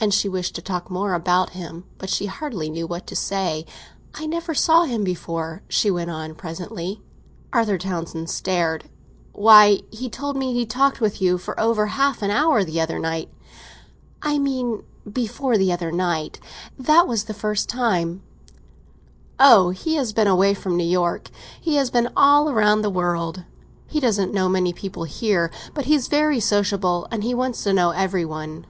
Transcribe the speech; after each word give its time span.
And 0.00 0.12
she 0.12 0.28
wished 0.28 0.56
to 0.56 0.62
talk 0.62 0.90
more 0.90 1.14
about 1.14 1.50
him; 1.50 1.84
but 1.98 2.10
she 2.10 2.26
hardly 2.26 2.68
knew 2.68 2.88
what 2.88 3.06
to 3.06 3.14
say. 3.14 3.64
"I 4.16 4.26
never 4.26 4.52
saw 4.52 4.82
him 4.82 5.04
before," 5.04 5.62
she 5.68 5.92
went 5.92 6.10
on 6.10 6.34
presently. 6.34 7.00
Arthur 7.52 7.78
Townsend 7.78 8.30
stared. 8.30 8.90
"Why, 9.32 9.82
he 9.92 10.08
told 10.10 10.36
me 10.36 10.52
he 10.52 10.66
talked 10.66 11.00
with 11.00 11.22
you 11.22 11.38
for 11.38 11.54
over 11.60 11.86
half 11.86 12.20
an 12.20 12.32
hour 12.32 12.64
the 12.64 12.80
other 12.80 12.98
night." 12.98 13.30
"I 14.22 14.38
mean 14.38 14.82
before 15.08 15.56
the 15.56 15.70
other 15.72 15.92
night. 15.92 16.40
That 16.76 17.06
was 17.06 17.22
the 17.26 17.32
first 17.32 17.68
time." 17.68 18.24
"Oh, 19.38 19.70
he 19.70 19.94
has 19.94 20.12
been 20.12 20.26
away 20.26 20.52
from 20.52 20.76
New 20.76 20.82
York—he 20.82 21.76
has 21.76 21.90
been 21.90 22.08
all 22.16 22.52
round 22.52 22.82
the 22.82 22.90
world. 22.90 23.44
He 23.86 24.00
doesn't 24.00 24.34
know 24.34 24.48
many 24.48 24.72
people 24.72 25.04
here, 25.04 25.48
but 25.74 25.84
he's 25.84 26.08
very 26.08 26.40
sociable, 26.40 27.06
and 27.12 27.22
he 27.22 27.34
wants 27.34 27.62
to 27.62 27.72
know 27.72 27.90
every 27.90 28.24
one." 28.24 28.66